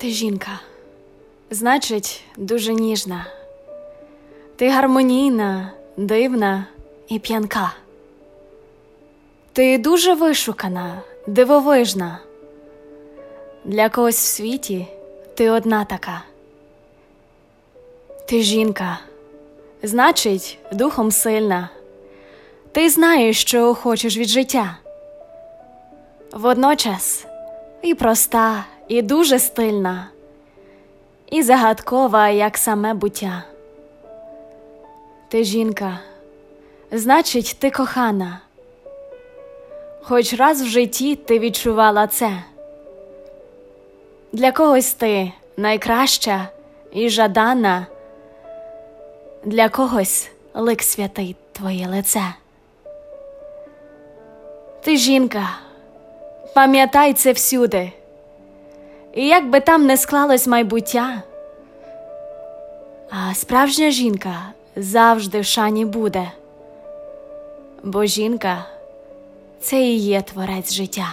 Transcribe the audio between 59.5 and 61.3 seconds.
би там не склалось майбуття,